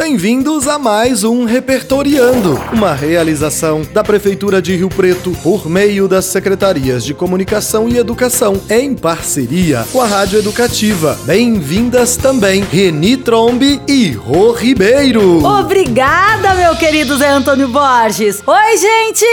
Bem-vindos 0.00 0.66
a 0.66 0.78
mais 0.78 1.24
um 1.24 1.44
Repertoriando, 1.44 2.58
uma 2.72 2.94
realização 2.94 3.82
da 3.92 4.02
Prefeitura 4.02 4.62
de 4.62 4.74
Rio 4.74 4.88
Preto 4.88 5.30
por 5.42 5.68
meio 5.68 6.08
das 6.08 6.24
Secretarias 6.24 7.04
de 7.04 7.12
Comunicação 7.12 7.86
e 7.86 7.98
Educação, 7.98 8.58
em 8.70 8.94
parceria 8.94 9.86
com 9.92 10.00
a 10.00 10.06
Rádio 10.06 10.38
Educativa. 10.38 11.20
Bem-vindas 11.26 12.16
também 12.16 12.62
Reni 12.62 13.18
Trombe 13.18 13.78
e 13.86 14.10
Rô 14.12 14.52
Ribeiro. 14.52 15.44
Obrigada, 15.44 16.54
meu 16.54 16.74
querido 16.76 17.18
Zé 17.18 17.28
Antônio 17.28 17.68
Borges. 17.68 18.42
Oi, 18.46 18.76
gente! 18.78 19.26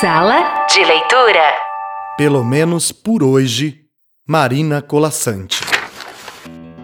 Sala 0.00 0.66
de 0.66 0.82
leitura. 0.82 1.54
Pelo 2.16 2.42
menos 2.42 2.92
por 2.92 3.22
hoje, 3.22 3.82
Marina 4.26 4.80
Colassante. 4.80 5.65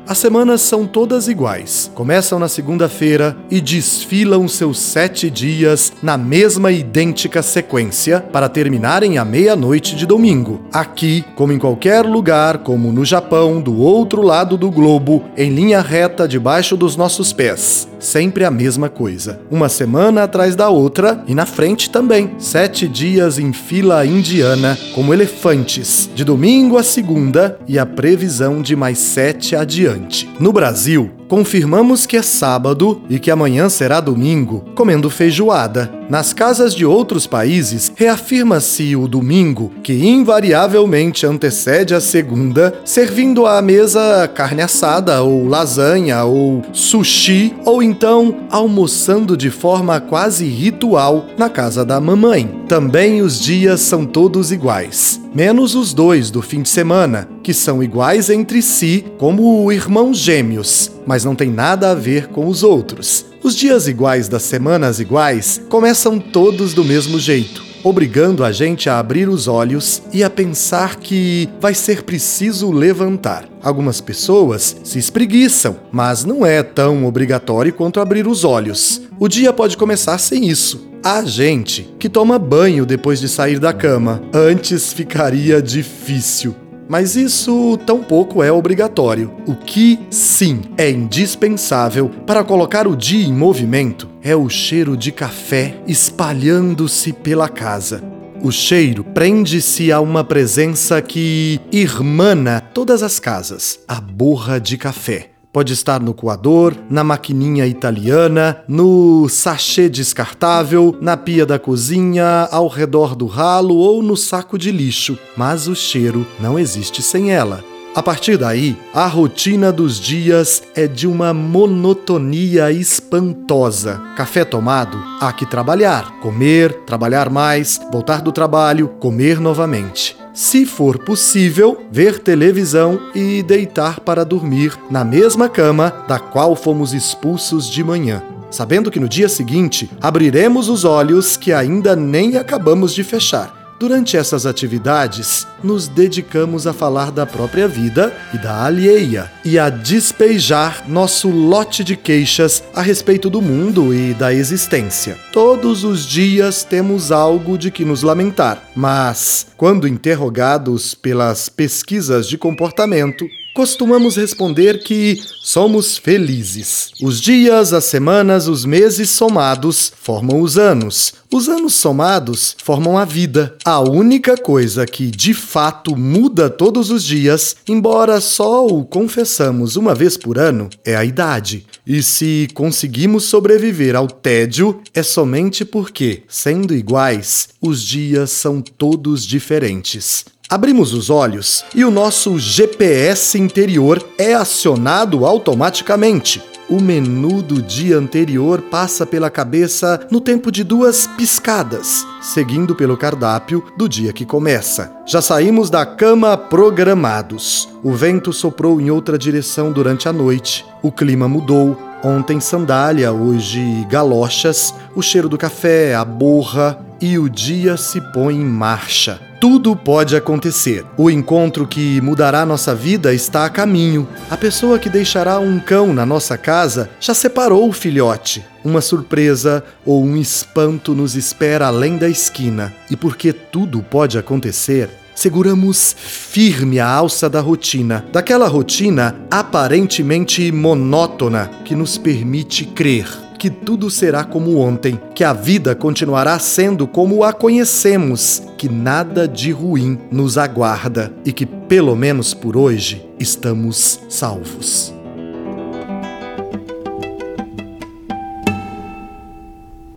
As 0.06 0.18
semanas 0.18 0.60
são 0.60 0.84
todas 0.84 1.28
iguais. 1.28 1.90
Começam 1.94 2.38
na 2.38 2.48
segunda-feira 2.48 3.36
e 3.48 3.60
desfilam 3.60 4.48
seus 4.48 4.78
sete 4.78 5.30
dias 5.30 5.92
na 6.02 6.18
mesma 6.18 6.72
idêntica 6.72 7.40
sequência 7.40 8.20
para 8.20 8.48
terminarem 8.48 9.16
à 9.16 9.24
meia-noite 9.24 9.94
de 9.94 10.04
domingo. 10.04 10.60
Aqui, 10.72 11.24
como 11.36 11.52
em 11.52 11.58
qualquer 11.58 12.04
lugar, 12.04 12.58
como 12.58 12.90
no 12.90 13.04
Japão, 13.04 13.60
do 13.60 13.78
outro 13.78 14.22
lado 14.22 14.56
do 14.56 14.72
globo, 14.72 15.22
em 15.36 15.50
linha 15.50 15.80
reta 15.80 16.26
debaixo 16.26 16.76
dos 16.76 16.96
nossos 16.96 17.32
pés. 17.32 17.88
Sempre 18.02 18.44
a 18.44 18.50
mesma 18.50 18.88
coisa. 18.88 19.40
Uma 19.48 19.68
semana 19.68 20.24
atrás 20.24 20.56
da 20.56 20.68
outra 20.68 21.22
e 21.28 21.36
na 21.36 21.46
frente 21.46 21.88
também. 21.88 22.32
Sete 22.36 22.88
dias 22.88 23.38
em 23.38 23.52
fila 23.52 24.04
indiana, 24.04 24.76
como 24.92 25.14
elefantes, 25.14 26.10
de 26.12 26.24
domingo 26.24 26.76
a 26.76 26.82
segunda 26.82 27.56
e 27.68 27.78
a 27.78 27.86
previsão 27.86 28.60
de 28.60 28.74
mais 28.74 28.98
sete 28.98 29.54
adiante. 29.54 30.28
No 30.40 30.52
Brasil, 30.52 31.12
confirmamos 31.28 32.04
que 32.04 32.16
é 32.16 32.22
sábado 32.22 33.02
e 33.08 33.20
que 33.20 33.30
amanhã 33.30 33.68
será 33.68 34.00
domingo, 34.00 34.64
comendo 34.74 35.08
feijoada. 35.08 35.88
Nas 36.12 36.34
casas 36.34 36.74
de 36.74 36.84
outros 36.84 37.26
países, 37.26 37.90
reafirma-se 37.96 38.94
o 38.94 39.08
domingo, 39.08 39.72
que 39.82 39.94
invariavelmente 39.94 41.24
antecede 41.24 41.94
a 41.94 42.02
segunda, 42.02 42.74
servindo 42.84 43.46
à 43.46 43.62
mesa 43.62 44.28
carne 44.28 44.60
assada, 44.60 45.22
ou 45.22 45.48
lasanha, 45.48 46.22
ou 46.24 46.60
sushi, 46.70 47.54
ou 47.64 47.82
então 47.82 48.46
almoçando 48.50 49.38
de 49.38 49.48
forma 49.48 49.98
quase 50.02 50.44
ritual 50.44 51.28
na 51.38 51.48
casa 51.48 51.82
da 51.82 51.98
mamãe. 51.98 52.62
Também 52.68 53.22
os 53.22 53.40
dias 53.40 53.80
são 53.80 54.04
todos 54.04 54.52
iguais, 54.52 55.18
menos 55.34 55.74
os 55.74 55.94
dois 55.94 56.30
do 56.30 56.42
fim 56.42 56.60
de 56.60 56.68
semana, 56.68 57.26
que 57.42 57.54
são 57.54 57.82
iguais 57.82 58.28
entre 58.28 58.60
si 58.60 59.02
como 59.16 59.72
irmãos 59.72 60.18
gêmeos, 60.18 60.92
mas 61.06 61.24
não 61.24 61.34
tem 61.34 61.50
nada 61.50 61.90
a 61.90 61.94
ver 61.94 62.28
com 62.28 62.48
os 62.48 62.62
outros. 62.62 63.31
Os 63.42 63.56
dias 63.56 63.88
iguais 63.88 64.28
das 64.28 64.42
semanas 64.42 65.00
iguais 65.00 65.60
começam 65.68 66.16
todos 66.20 66.74
do 66.74 66.84
mesmo 66.84 67.18
jeito, 67.18 67.64
obrigando 67.82 68.44
a 68.44 68.52
gente 68.52 68.88
a 68.88 69.00
abrir 69.00 69.28
os 69.28 69.48
olhos 69.48 70.00
e 70.12 70.22
a 70.22 70.30
pensar 70.30 70.94
que 70.94 71.48
vai 71.60 71.74
ser 71.74 72.04
preciso 72.04 72.70
levantar. 72.70 73.48
Algumas 73.60 74.00
pessoas 74.00 74.76
se 74.84 74.96
espreguiçam, 74.96 75.76
mas 75.90 76.24
não 76.24 76.46
é 76.46 76.62
tão 76.62 77.04
obrigatório 77.04 77.72
quanto 77.72 77.98
abrir 77.98 78.28
os 78.28 78.44
olhos. 78.44 79.02
O 79.18 79.26
dia 79.26 79.52
pode 79.52 79.76
começar 79.76 80.18
sem 80.18 80.46
isso. 80.48 80.92
Há 81.02 81.24
gente 81.24 81.92
que 81.98 82.08
toma 82.08 82.38
banho 82.38 82.86
depois 82.86 83.18
de 83.18 83.28
sair 83.28 83.58
da 83.58 83.72
cama. 83.72 84.22
Antes 84.32 84.92
ficaria 84.92 85.60
difícil. 85.60 86.54
Mas 86.88 87.16
isso 87.16 87.78
tampouco 87.86 88.42
é 88.42 88.52
obrigatório. 88.52 89.32
O 89.46 89.54
que, 89.54 89.98
sim, 90.10 90.62
é 90.76 90.90
indispensável 90.90 92.08
para 92.26 92.44
colocar 92.44 92.86
o 92.86 92.96
dia 92.96 93.26
em 93.26 93.32
movimento 93.32 94.08
é 94.22 94.36
o 94.36 94.48
cheiro 94.48 94.96
de 94.96 95.10
café 95.10 95.76
espalhando-se 95.86 97.12
pela 97.12 97.48
casa. 97.48 98.02
O 98.42 98.50
cheiro 98.50 99.04
prende-se 99.04 99.92
a 99.92 100.00
uma 100.00 100.24
presença 100.24 101.00
que 101.00 101.60
irmana 101.70 102.60
todas 102.60 103.02
as 103.02 103.20
casas: 103.20 103.78
a 103.86 104.00
borra 104.00 104.60
de 104.60 104.76
café. 104.76 105.31
Pode 105.52 105.74
estar 105.74 106.00
no 106.00 106.14
coador, 106.14 106.74
na 106.88 107.04
maquininha 107.04 107.66
italiana, 107.66 108.62
no 108.66 109.28
sachê 109.28 109.86
descartável, 109.86 110.96
na 110.98 111.14
pia 111.14 111.44
da 111.44 111.58
cozinha, 111.58 112.48
ao 112.50 112.68
redor 112.68 113.14
do 113.14 113.26
ralo 113.26 113.76
ou 113.76 114.02
no 114.02 114.16
saco 114.16 114.56
de 114.56 114.72
lixo, 114.72 115.18
mas 115.36 115.68
o 115.68 115.74
cheiro 115.76 116.26
não 116.40 116.58
existe 116.58 117.02
sem 117.02 117.32
ela. 117.32 117.62
A 117.94 118.02
partir 118.02 118.38
daí, 118.38 118.74
a 118.94 119.06
rotina 119.06 119.70
dos 119.70 120.00
dias 120.00 120.62
é 120.74 120.86
de 120.86 121.06
uma 121.06 121.34
monotonia 121.34 122.72
espantosa. 122.72 124.00
Café 124.16 124.46
tomado, 124.46 124.96
há 125.20 125.30
que 125.34 125.44
trabalhar, 125.44 126.18
comer, 126.20 126.72
trabalhar 126.86 127.28
mais, 127.28 127.78
voltar 127.92 128.22
do 128.22 128.32
trabalho, 128.32 128.88
comer 128.98 129.38
novamente 129.38 130.21
se 130.34 130.64
for 130.64 130.98
possível, 130.98 131.84
ver 131.90 132.18
televisão 132.18 132.98
e 133.14 133.42
deitar 133.42 134.00
para 134.00 134.24
dormir 134.24 134.78
na 134.90 135.04
mesma 135.04 135.48
cama 135.48 135.90
da 136.08 136.18
qual 136.18 136.56
fomos 136.56 136.94
expulsos 136.94 137.68
de 137.68 137.84
manhã, 137.84 138.22
sabendo 138.50 138.90
que 138.90 139.00
no 139.00 139.08
dia 139.08 139.28
seguinte 139.28 139.90
abriremos 140.00 140.68
os 140.68 140.84
olhos 140.84 141.36
que 141.36 141.52
ainda 141.52 141.94
nem 141.94 142.36
acabamos 142.36 142.94
de 142.94 143.04
fechar. 143.04 143.61
Durante 143.82 144.16
essas 144.16 144.46
atividades, 144.46 145.44
nos 145.60 145.88
dedicamos 145.88 146.68
a 146.68 146.72
falar 146.72 147.10
da 147.10 147.26
própria 147.26 147.66
vida 147.66 148.16
e 148.32 148.38
da 148.38 148.64
alheia, 148.64 149.28
e 149.44 149.58
a 149.58 149.68
despejar 149.70 150.88
nosso 150.88 151.28
lote 151.28 151.82
de 151.82 151.96
queixas 151.96 152.62
a 152.72 152.80
respeito 152.80 153.28
do 153.28 153.42
mundo 153.42 153.92
e 153.92 154.14
da 154.14 154.32
existência. 154.32 155.18
Todos 155.32 155.82
os 155.82 156.06
dias 156.06 156.62
temos 156.62 157.10
algo 157.10 157.58
de 157.58 157.72
que 157.72 157.84
nos 157.84 158.04
lamentar, 158.04 158.70
mas, 158.76 159.48
quando 159.56 159.88
interrogados 159.88 160.94
pelas 160.94 161.48
pesquisas 161.48 162.28
de 162.28 162.38
comportamento, 162.38 163.26
costumamos 163.54 164.16
responder 164.16 164.82
que 164.82 165.20
somos 165.42 165.98
felizes. 165.98 166.90
Os 167.02 167.20
dias, 167.20 167.72
as 167.72 167.84
semanas, 167.84 168.48
os 168.48 168.64
meses 168.64 169.10
somados 169.10 169.92
formam 169.96 170.40
os 170.40 170.56
anos. 170.56 171.14
Os 171.32 171.48
anos 171.48 171.74
somados 171.74 172.56
formam 172.62 172.98
a 172.98 173.04
vida. 173.04 173.56
A 173.64 173.80
única 173.80 174.36
coisa 174.36 174.86
que 174.86 175.10
de 175.10 175.34
fato 175.34 175.96
muda 175.96 176.50
todos 176.50 176.90
os 176.90 177.02
dias, 177.02 177.56
embora 177.66 178.20
só 178.20 178.66
o 178.66 178.84
confessamos 178.84 179.76
uma 179.76 179.94
vez 179.94 180.16
por 180.16 180.38
ano, 180.38 180.68
é 180.84 180.94
a 180.94 181.04
idade. 181.04 181.66
E 181.86 182.02
se 182.02 182.48
conseguimos 182.54 183.24
sobreviver 183.24 183.96
ao 183.96 184.06
tédio, 184.06 184.80
é 184.94 185.02
somente 185.02 185.64
porque, 185.64 186.22
sendo 186.28 186.74
iguais, 186.74 187.48
os 187.60 187.82
dias 187.82 188.30
são 188.30 188.60
todos 188.60 189.24
diferentes. 189.24 190.24
Abrimos 190.52 190.92
os 190.92 191.08
olhos 191.08 191.64
e 191.74 191.82
o 191.82 191.90
nosso 191.90 192.38
GPS 192.38 193.38
interior 193.38 194.06
é 194.18 194.34
acionado 194.34 195.24
automaticamente. 195.24 196.42
O 196.68 196.78
menu 196.78 197.40
do 197.40 197.62
dia 197.62 197.96
anterior 197.96 198.60
passa 198.60 199.06
pela 199.06 199.30
cabeça 199.30 200.06
no 200.10 200.20
tempo 200.20 200.52
de 200.52 200.62
duas 200.62 201.06
piscadas, 201.06 202.06
seguindo 202.20 202.74
pelo 202.74 202.98
cardápio 202.98 203.64
do 203.78 203.88
dia 203.88 204.12
que 204.12 204.26
começa. 204.26 204.94
Já 205.06 205.22
saímos 205.22 205.70
da 205.70 205.86
cama 205.86 206.36
programados. 206.36 207.66
O 207.82 207.94
vento 207.94 208.30
soprou 208.30 208.78
em 208.78 208.90
outra 208.90 209.16
direção 209.16 209.72
durante 209.72 210.06
a 210.06 210.12
noite. 210.12 210.66
O 210.82 210.92
clima 210.92 211.26
mudou. 211.26 211.91
Ontem 212.04 212.40
sandália, 212.40 213.12
hoje 213.12 213.86
galochas, 213.88 214.74
o 214.92 215.00
cheiro 215.00 215.28
do 215.28 215.38
café, 215.38 215.94
a 215.94 216.04
borra 216.04 216.76
e 217.00 217.16
o 217.16 217.28
dia 217.28 217.76
se 217.76 218.00
põe 218.00 218.34
em 218.34 218.44
marcha. 218.44 219.20
Tudo 219.40 219.76
pode 219.76 220.16
acontecer. 220.16 220.84
O 220.96 221.08
encontro 221.08 221.66
que 221.66 222.00
mudará 222.00 222.44
nossa 222.44 222.74
vida 222.74 223.14
está 223.14 223.44
a 223.44 223.50
caminho. 223.50 224.08
A 224.28 224.36
pessoa 224.36 224.80
que 224.80 224.88
deixará 224.88 225.38
um 225.38 225.60
cão 225.60 225.92
na 225.92 226.04
nossa 226.04 226.36
casa 226.36 226.90
já 227.00 227.14
separou 227.14 227.68
o 227.68 227.72
filhote. 227.72 228.44
Uma 228.64 228.80
surpresa 228.80 229.62
ou 229.84 230.02
um 230.04 230.16
espanto 230.16 230.94
nos 230.94 231.14
espera 231.14 231.66
além 231.68 231.98
da 231.98 232.08
esquina. 232.08 232.72
E 232.90 232.96
porque 232.96 233.32
tudo 233.32 233.80
pode 233.82 234.18
acontecer, 234.18 234.90
seguramos 235.14 235.94
firme 235.98 236.78
a 236.78 236.88
alça 236.88 237.28
da 237.28 237.40
rotina, 237.40 238.04
daquela 238.12 238.48
rotina 238.48 239.16
aparentemente 239.30 240.50
monótona 240.52 241.50
que 241.64 241.74
nos 241.74 241.98
permite 241.98 242.64
crer 242.64 243.22
que 243.42 243.50
tudo 243.50 243.90
será 243.90 244.22
como 244.22 244.56
ontem, 244.58 245.00
que 245.16 245.24
a 245.24 245.32
vida 245.32 245.74
continuará 245.74 246.38
sendo 246.38 246.86
como 246.86 247.24
a 247.24 247.32
conhecemos, 247.32 248.40
que 248.56 248.68
nada 248.68 249.26
de 249.26 249.50
ruim 249.50 249.98
nos 250.12 250.38
aguarda 250.38 251.12
e 251.26 251.32
que, 251.32 251.44
pelo 251.44 251.96
menos 251.96 252.34
por 252.34 252.56
hoje, 252.56 253.04
estamos 253.18 253.98
salvos. 254.08 254.94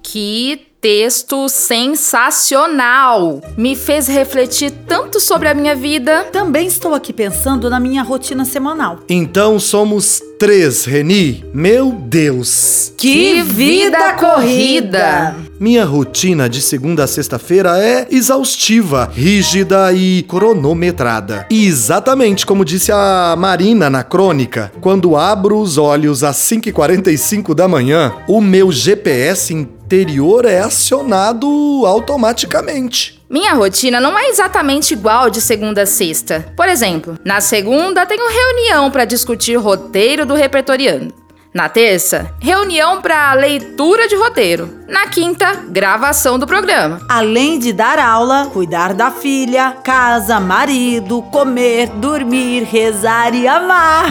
Que 0.01 0.75
texto 0.85 1.49
sensacional! 1.49 3.41
Me 3.57 3.75
fez 3.75 4.07
refletir 4.07 4.69
tanto 4.87 5.19
sobre 5.19 5.47
a 5.47 5.53
minha 5.55 5.75
vida. 5.75 6.25
Também 6.25 6.67
estou 6.67 6.93
aqui 6.93 7.11
pensando 7.11 7.71
na 7.71 7.79
minha 7.79 8.03
rotina 8.03 8.45
semanal. 8.45 8.99
Então 9.09 9.59
somos 9.59 10.21
três, 10.37 10.85
Reni? 10.85 11.43
Meu 11.51 11.91
Deus! 11.91 12.93
Que 12.95 13.41
vida 13.41 14.13
corrida! 14.13 15.35
Minha 15.59 15.85
rotina 15.85 16.47
de 16.49 16.61
segunda 16.61 17.05
a 17.05 17.07
sexta-feira 17.07 17.79
é 17.79 18.07
exaustiva, 18.11 19.09
rígida 19.11 19.91
e 19.93 20.21
cronometrada. 20.27 21.47
E 21.49 21.65
exatamente 21.65 22.45
como 22.45 22.65
disse 22.65 22.91
a 22.91 23.33
Marina 23.38 23.89
na 23.89 24.03
crônica, 24.03 24.71
quando 24.81 25.15
abro 25.15 25.57
os 25.57 25.77
olhos 25.77 26.23
às 26.23 26.35
5h45 26.38 27.55
da 27.55 27.67
manhã, 27.67 28.13
o 28.27 28.41
meu 28.41 28.71
GPS 28.71 29.67
interior 29.85 30.45
é 30.45 30.59
acionado 30.59 31.47
automaticamente. 31.85 33.23
Minha 33.29 33.53
rotina 33.53 33.99
não 33.99 34.17
é 34.17 34.29
exatamente 34.29 34.93
igual 34.93 35.29
de 35.29 35.39
segunda 35.39 35.83
a 35.83 35.85
sexta. 35.85 36.53
Por 36.57 36.67
exemplo, 36.67 37.17
na 37.23 37.39
segunda 37.39 38.05
tenho 38.05 38.27
reunião 38.27 38.89
para 38.89 39.05
discutir 39.05 39.55
roteiro 39.57 40.25
do 40.25 40.33
repertoriando. 40.33 41.13
Na 41.55 41.69
terça, 41.69 42.33
reunião 42.37 43.01
para 43.01 43.31
leitura 43.31 44.09
de 44.09 44.15
roteiro. 44.17 44.83
Na 44.89 45.07
quinta, 45.07 45.63
gravação 45.69 46.37
do 46.37 46.45
programa. 46.45 46.99
Além 47.07 47.57
de 47.57 47.71
dar 47.71 47.97
aula, 47.97 48.49
cuidar 48.51 48.93
da 48.93 49.09
filha, 49.09 49.77
casa, 49.81 50.37
marido, 50.37 51.21
comer, 51.31 51.87
dormir, 51.91 52.63
rezar 52.63 53.33
e 53.33 53.47
amar. 53.47 54.05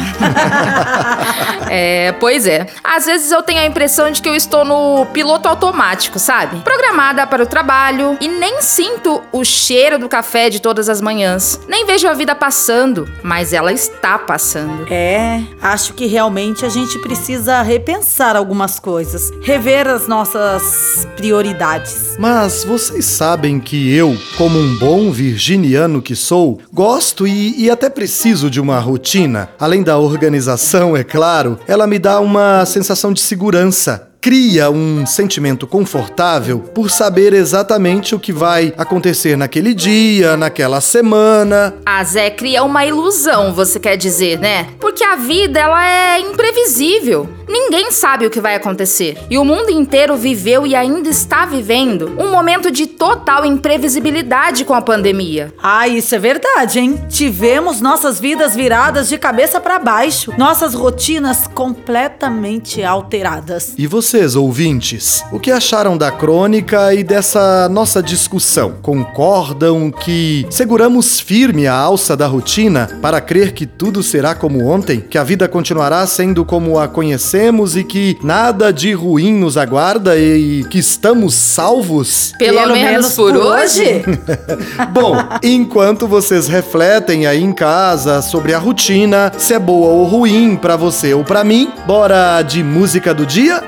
é, 1.71 2.13
pois 2.13 2.47
é. 2.47 2.67
Às 2.83 3.05
vezes 3.05 3.31
eu 3.31 3.43
tenho 3.43 3.61
a 3.61 3.67
impressão 3.67 4.11
de 4.11 4.23
que 4.23 4.29
eu 4.29 4.35
estou 4.35 4.65
no 4.65 5.05
piloto 5.13 5.47
automático, 5.47 6.19
sabe? 6.19 6.61
Programada 6.61 7.27
para 7.27 7.43
o 7.43 7.47
trabalho 7.47 8.17
e 8.23 8.27
nem 8.27 8.63
sinto 8.63 9.23
o 9.31 9.45
cheiro 9.45 9.99
do 9.99 10.09
café 10.09 10.49
de 10.49 10.61
todas 10.61 10.89
as 10.89 11.03
manhãs. 11.03 11.61
Nem 11.69 11.85
vejo 11.85 12.09
a 12.09 12.15
vida 12.15 12.35
passando, 12.35 13.07
mas 13.23 13.53
ela 13.53 13.71
está 13.71 14.19
passando. 14.19 14.87
É, 14.91 15.43
acho 15.61 15.93
que 15.93 16.07
realmente 16.07 16.65
a 16.65 16.71
gente 16.71 16.99
precisa 17.01 17.34
repensar 17.63 18.37
algumas 18.37 18.79
coisas, 18.79 19.31
rever 19.43 19.87
as 19.89 20.07
nossas 20.07 21.07
prioridades. 21.17 22.17
Mas 22.19 22.65
vocês 22.65 23.05
sabem 23.05 23.61
que 23.61 23.95
eu, 23.95 24.17
como 24.37 24.59
um 24.59 24.79
bom 24.79 25.11
virginiano 25.11 26.01
que 26.01 26.15
sou, 26.15 26.61
gosto 26.73 27.27
e, 27.27 27.65
e 27.65 27.71
até 27.71 27.89
preciso 27.91 28.51
de 28.51 28.61
uma 28.61 28.79
rotina. 28.79 29.51
Além 29.59 29.83
da 29.83 29.99
organização, 29.99 30.97
é 30.97 31.05
claro, 31.05 31.59
ela 31.67 31.87
me 31.87 31.99
dá 31.99 32.21
uma 32.21 32.65
sensação 32.65 33.13
de 33.13 33.21
segurança 33.21 34.14
cria 34.25 34.71
um 34.71 35.05
sentimento 35.05 35.67
confortável 35.67 36.59
por 36.59 36.91
saber 36.91 37.35
exatamente 37.35 38.15
o 38.15 38.19
que 38.19 38.33
vai 38.33 38.73
acontecer 38.79 39.37
naquele 39.37 39.75
dia, 39.75 40.35
naquela 40.35 40.81
semana. 40.81 41.75
A 41.85 42.03
Zé 42.03 42.31
cria 42.31 42.65
uma 42.65 42.87
ilusão, 42.87 43.53
você 43.53 43.79
quer 43.79 43.99
dizer, 43.99 44.39
né? 44.39 44.69
Porque 44.81 45.05
a 45.05 45.17
vida 45.17 45.61
ela 45.61 45.87
é 45.87 46.21
imprevisível. 46.21 47.29
Ninguém 47.47 47.91
sabe 47.91 48.27
o 48.27 48.31
que 48.31 48.41
vai 48.41 48.55
acontecer. 48.55 49.19
E 49.29 49.37
o 49.37 49.45
mundo 49.45 49.69
inteiro 49.69 50.17
viveu 50.17 50.67
e 50.67 50.75
ainda 50.75 51.11
está 51.11 51.45
vivendo 51.45 52.15
um 52.19 52.31
momento 52.31 52.71
de 52.71 52.87
total 52.87 53.45
imprevisibilidade 53.45 54.65
com 54.65 54.73
a 54.73 54.81
pandemia. 54.81 55.53
Ah, 55.63 55.87
isso 55.87 56.15
é 56.15 56.19
verdade, 56.19 56.79
hein? 56.81 56.99
Tivemos 57.11 57.83
nossas 57.83 58.19
vidas 58.19 58.55
viradas 58.55 59.09
de 59.09 59.19
cabeça 59.19 59.61
para 59.61 59.79
baixo, 59.79 60.33
nossas 60.39 60.73
rotinas 60.73 61.47
completamente 61.47 62.83
alteradas. 62.83 63.75
E 63.77 63.87
você 63.87 64.14
vocês, 64.15 64.37
ouvintes, 64.37 65.25
o 65.33 65.41
que 65.41 65.51
acharam 65.51 65.97
da 65.97 66.09
crônica 66.09 66.95
e 66.95 67.03
dessa 67.03 67.69
nossa 67.69 68.01
discussão? 68.01 68.75
Concordam 68.81 69.91
que 69.91 70.47
seguramos 70.51 71.19
firme 71.19 71.67
a 71.67 71.75
alça 71.75 72.17
da 72.17 72.29
rotina 72.29 72.89
para 73.03 73.21
crer 73.21 73.51
que 73.51 73.67
tudo 73.67 74.05
será 74.05 74.33
como 74.33 74.69
ontem? 74.69 75.01
Que 75.01 75.19
a 75.19 75.25
vida 75.25 75.49
continuará 75.49 76.07
sendo 76.07 76.45
como 76.45 76.79
a 76.79 76.87
conhecemos 76.87 77.77
e 77.77 77.83
que 77.83 78.17
nada 78.23 78.73
de 78.73 78.93
ruim 78.93 79.33
nos 79.33 79.57
aguarda 79.57 80.17
e 80.17 80.63
que 80.71 80.79
estamos 80.79 81.35
salvos? 81.35 82.35
Pelo, 82.39 82.59
Pelo 82.59 82.73
menos, 82.73 82.91
menos, 82.91 83.15
por 83.17 83.37
hoje? 83.37 84.05
Bom, 84.95 85.17
enquanto 85.43 86.07
vocês 86.07 86.47
refletem 86.47 87.27
aí 87.27 87.43
em 87.43 87.53
casa 87.53 88.23
sobre 88.23 88.55
a 88.55 88.61
rotina, 88.61 89.33
se 89.37 89.55
é 89.55 89.59
boa 89.59 89.89
ou 89.89 90.05
ruim 90.05 90.55
para 90.55 90.77
você 90.77 91.13
ou 91.13 91.25
para 91.25 91.43
mim, 91.43 91.73
bora 91.85 92.43
de 92.43 92.63
música 92.63 93.13
do 93.13 93.27
dia? 93.27 93.61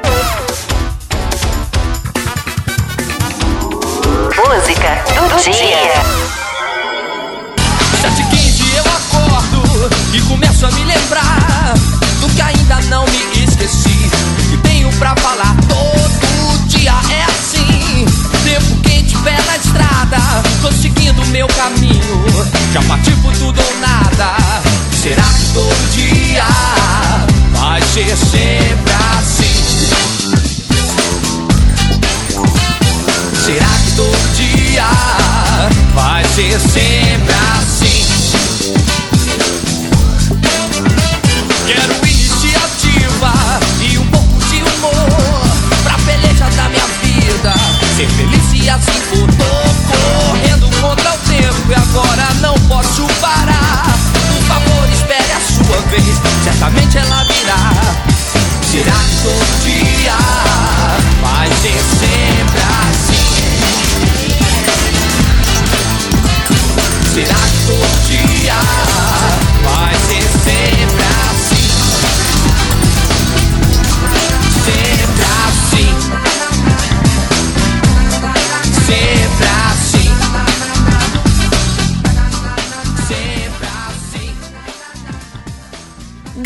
Será 67.16 67.34
que 67.34 67.66
todo 67.66 68.08
dia 68.08 68.95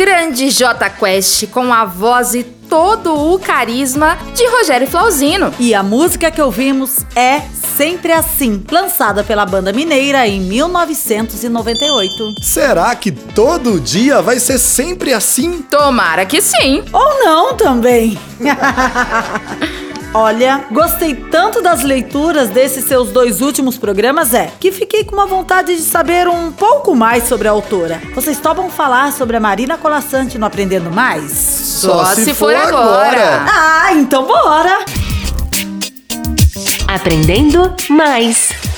Grande 0.00 0.48
J 0.48 0.88
Quest 0.88 1.48
com 1.48 1.70
a 1.70 1.84
voz 1.84 2.32
e 2.32 2.42
todo 2.42 3.12
o 3.34 3.38
carisma 3.38 4.16
de 4.34 4.46
Rogério 4.46 4.88
Flauzino. 4.88 5.52
E 5.58 5.74
a 5.74 5.82
música 5.82 6.30
que 6.30 6.40
ouvimos 6.40 7.04
é 7.14 7.42
Sempre 7.76 8.10
Assim, 8.10 8.64
lançada 8.70 9.22
pela 9.22 9.44
banda 9.44 9.74
mineira 9.74 10.26
em 10.26 10.40
1998. 10.40 12.14
Será 12.42 12.94
que 12.94 13.12
todo 13.12 13.78
dia 13.78 14.22
vai 14.22 14.38
ser 14.38 14.58
sempre 14.58 15.12
assim? 15.12 15.60
Tomara 15.60 16.24
que 16.24 16.40
sim. 16.40 16.82
Ou 16.94 17.22
não 17.22 17.54
também. 17.54 18.18
Olha, 20.12 20.64
gostei 20.72 21.14
tanto 21.14 21.62
das 21.62 21.84
leituras 21.84 22.48
desses 22.50 22.84
seus 22.84 23.12
dois 23.12 23.40
últimos 23.40 23.78
programas, 23.78 24.34
é, 24.34 24.50
que 24.58 24.72
fiquei 24.72 25.04
com 25.04 25.14
uma 25.14 25.26
vontade 25.26 25.76
de 25.76 25.82
saber 25.82 26.26
um 26.26 26.50
pouco 26.50 26.96
mais 26.96 27.28
sobre 27.28 27.46
a 27.46 27.52
autora. 27.52 28.02
Vocês 28.12 28.40
topam 28.40 28.68
falar 28.68 29.12
sobre 29.12 29.36
a 29.36 29.40
Marina 29.40 29.78
Colassante 29.78 30.36
no 30.36 30.46
Aprendendo 30.46 30.90
Mais? 30.90 31.30
Só 31.30 32.04
se 32.06 32.34
for 32.34 32.54
agora. 32.54 33.46
Ah, 33.48 33.92
então 33.92 34.24
bora! 34.24 34.84
Aprendendo 36.88 37.72
mais. 37.88 38.69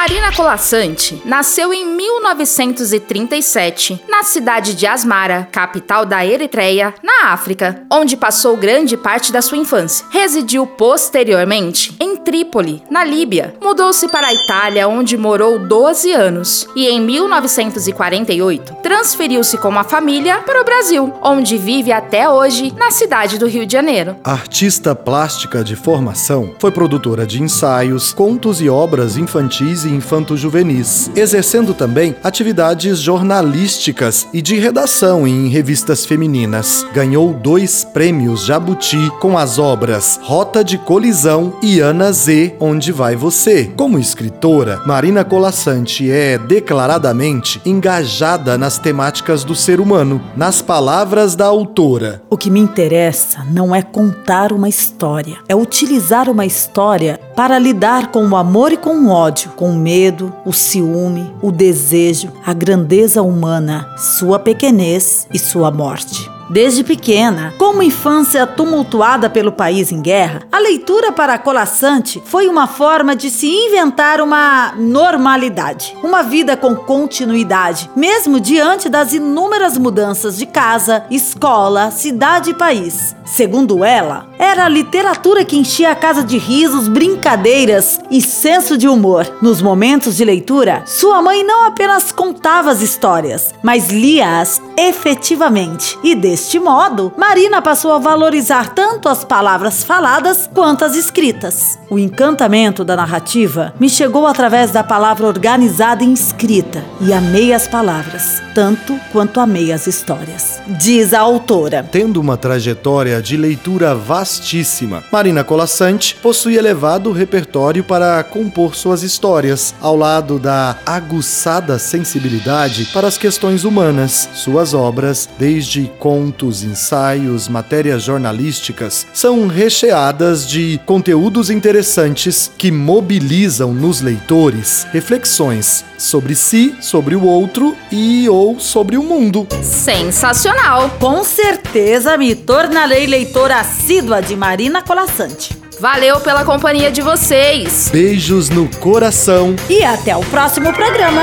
Marina 0.00 0.32
Colassante 0.32 1.20
nasceu 1.26 1.74
em 1.74 1.84
1937 1.84 4.02
na 4.08 4.22
cidade 4.22 4.72
de 4.72 4.86
Asmara, 4.86 5.46
capital 5.52 6.06
da 6.06 6.24
Eritreia, 6.24 6.94
na 7.02 7.32
África, 7.32 7.82
onde 7.92 8.16
passou 8.16 8.56
grande 8.56 8.96
parte 8.96 9.30
da 9.30 9.42
sua 9.42 9.58
infância. 9.58 10.06
Residiu 10.08 10.66
posteriormente 10.66 11.94
em 12.00 12.16
Trípoli, 12.16 12.82
na 12.90 13.04
Líbia. 13.04 13.54
Mudou-se 13.60 14.08
para 14.08 14.28
a 14.28 14.32
Itália, 14.32 14.88
onde 14.88 15.18
morou 15.18 15.58
12 15.58 16.10
anos, 16.12 16.66
e 16.74 16.88
em 16.88 16.98
1948 16.98 18.76
transferiu-se 18.76 19.58
com 19.58 19.78
a 19.78 19.84
família 19.84 20.38
para 20.38 20.62
o 20.62 20.64
Brasil, 20.64 21.12
onde 21.20 21.58
vive 21.58 21.92
até 21.92 22.26
hoje 22.26 22.72
na 22.74 22.90
cidade 22.90 23.38
do 23.38 23.46
Rio 23.46 23.66
de 23.66 23.74
Janeiro. 23.74 24.16
Artista 24.24 24.94
plástica 24.94 25.62
de 25.62 25.76
formação, 25.76 26.54
foi 26.58 26.70
produtora 26.70 27.26
de 27.26 27.42
ensaios, 27.42 28.14
contos 28.14 28.62
e 28.62 28.70
obras 28.70 29.18
infantis 29.18 29.84
e 29.84 29.89
infanto-juvenis, 29.90 31.10
exercendo 31.14 31.74
também 31.74 32.14
atividades 32.22 32.98
jornalísticas 32.98 34.26
e 34.32 34.40
de 34.40 34.58
redação 34.58 35.26
em 35.26 35.48
revistas 35.48 36.04
femininas. 36.06 36.86
Ganhou 36.92 37.32
dois 37.32 37.84
prêmios 37.84 38.44
Jabuti 38.44 39.10
com 39.20 39.36
as 39.36 39.58
obras 39.58 40.18
Rota 40.22 40.62
de 40.64 40.78
Colisão 40.78 41.54
e 41.62 41.80
Ana 41.80 42.12
Z, 42.12 42.56
Onde 42.60 42.92
Vai 42.92 43.16
Você. 43.16 43.72
Como 43.76 43.98
escritora, 43.98 44.80
Marina 44.86 45.24
Colassante 45.24 46.10
é 46.10 46.38
declaradamente 46.38 47.60
engajada 47.64 48.56
nas 48.56 48.78
temáticas 48.78 49.44
do 49.44 49.54
ser 49.54 49.80
humano. 49.80 50.20
Nas 50.36 50.62
palavras 50.62 51.34
da 51.34 51.46
autora, 51.46 52.22
O 52.30 52.36
que 52.36 52.50
me 52.50 52.60
interessa 52.60 53.44
não 53.50 53.74
é 53.74 53.82
contar 53.82 54.52
uma 54.52 54.68
história, 54.68 55.38
é 55.48 55.54
utilizar 55.54 56.28
uma 56.28 56.46
história 56.46 57.20
para 57.40 57.58
lidar 57.58 58.08
com 58.08 58.28
o 58.28 58.36
amor 58.36 58.70
e 58.70 58.76
com 58.76 58.90
o 58.90 59.08
ódio, 59.08 59.52
com 59.52 59.70
o 59.70 59.74
medo, 59.74 60.30
o 60.44 60.52
ciúme, 60.52 61.34
o 61.40 61.50
desejo, 61.50 62.30
a 62.44 62.52
grandeza 62.52 63.22
humana, 63.22 63.88
sua 63.96 64.38
pequenez 64.38 65.26
e 65.32 65.38
sua 65.38 65.70
morte. 65.70 66.39
Desde 66.50 66.82
pequena, 66.82 67.54
com 67.56 67.66
uma 67.66 67.84
infância 67.84 68.44
tumultuada 68.44 69.30
pelo 69.30 69.52
país 69.52 69.92
em 69.92 70.02
guerra, 70.02 70.42
a 70.50 70.58
leitura 70.58 71.12
para 71.12 71.34
a 71.34 71.38
Colassante 71.38 72.20
foi 72.26 72.48
uma 72.48 72.66
forma 72.66 73.14
de 73.14 73.30
se 73.30 73.46
inventar 73.46 74.20
uma 74.20 74.74
normalidade, 74.76 75.96
uma 76.02 76.24
vida 76.24 76.56
com 76.56 76.74
continuidade, 76.74 77.88
mesmo 77.94 78.40
diante 78.40 78.88
das 78.88 79.12
inúmeras 79.12 79.78
mudanças 79.78 80.36
de 80.36 80.44
casa, 80.44 81.04
escola, 81.08 81.92
cidade 81.92 82.50
e 82.50 82.54
país. 82.54 83.14
Segundo 83.24 83.84
ela, 83.84 84.26
era 84.36 84.64
a 84.64 84.68
literatura 84.68 85.44
que 85.44 85.56
enchia 85.56 85.92
a 85.92 85.94
casa 85.94 86.24
de 86.24 86.36
risos, 86.36 86.88
brincadeiras 86.88 88.00
e 88.10 88.20
senso 88.20 88.76
de 88.76 88.88
humor. 88.88 89.38
Nos 89.40 89.62
momentos 89.62 90.16
de 90.16 90.24
leitura, 90.24 90.82
sua 90.84 91.22
mãe 91.22 91.44
não 91.44 91.64
apenas 91.64 92.10
contava 92.10 92.72
as 92.72 92.82
histórias, 92.82 93.54
mas 93.62 93.90
lia-as 93.90 94.60
efetivamente. 94.76 95.96
E 96.02 96.16
deste 96.40 96.58
modo, 96.58 97.12
Marina 97.18 97.60
passou 97.60 97.92
a 97.92 97.98
valorizar 97.98 98.72
tanto 98.72 99.10
as 99.10 99.22
palavras 99.22 99.84
faladas 99.84 100.48
quanto 100.54 100.86
as 100.86 100.96
escritas. 100.96 101.78
O 101.90 101.98
encantamento 101.98 102.82
da 102.82 102.96
narrativa 102.96 103.74
me 103.78 103.90
chegou 103.90 104.26
através 104.26 104.70
da 104.70 104.82
palavra 104.82 105.26
organizada 105.26 106.02
e 106.02 106.10
escrita, 106.10 106.82
e 106.98 107.12
amei 107.12 107.52
as 107.52 107.68
palavras, 107.68 108.42
tanto 108.54 108.98
quanto 109.12 109.38
amei 109.38 109.70
as 109.70 109.86
histórias. 109.86 110.62
Diz 110.66 111.12
a 111.12 111.20
autora. 111.20 111.86
Tendo 111.92 112.18
uma 112.18 112.38
trajetória 112.38 113.20
de 113.20 113.36
leitura 113.36 113.94
vastíssima, 113.94 115.04
Marina 115.12 115.44
Colassante 115.44 116.14
possui 116.22 116.56
elevado 116.56 117.12
repertório 117.12 117.84
para 117.84 118.24
compor 118.24 118.74
suas 118.74 119.02
histórias, 119.02 119.74
ao 119.78 119.94
lado 119.94 120.38
da 120.38 120.78
aguçada 120.86 121.78
sensibilidade 121.78 122.86
para 122.94 123.08
as 123.08 123.18
questões 123.18 123.64
humanas. 123.64 124.26
Suas 124.32 124.72
obras, 124.72 125.28
desde 125.38 125.90
contos, 126.30 126.62
ensaios, 126.62 127.48
matérias 127.48 128.04
jornalísticas, 128.04 129.04
são 129.12 129.48
recheadas 129.48 130.48
de 130.48 130.80
conteúdos 130.86 131.50
interessantes 131.50 132.50
que 132.56 132.70
mobilizam 132.70 133.74
nos 133.74 134.00
leitores 134.00 134.86
reflexões 134.92 135.84
sobre 135.98 136.36
si, 136.36 136.76
sobre 136.80 137.16
o 137.16 137.24
outro 137.24 137.76
e 137.90 138.28
ou 138.28 138.60
sobre 138.60 138.96
o 138.96 139.02
mundo. 139.02 139.46
Sensacional! 139.62 140.88
Com 141.00 141.24
certeza 141.24 142.16
me 142.16 142.34
tornarei 142.34 143.06
leitora 143.06 143.58
assídua 143.58 144.22
de 144.22 144.36
Marina 144.36 144.82
Colassante. 144.82 145.58
Valeu 145.80 146.20
pela 146.20 146.44
companhia 146.44 146.92
de 146.92 147.02
vocês! 147.02 147.90
Beijos 147.92 148.50
no 148.50 148.68
coração. 148.76 149.56
E 149.68 149.82
até 149.82 150.16
o 150.16 150.20
próximo 150.26 150.72
programa. 150.72 151.22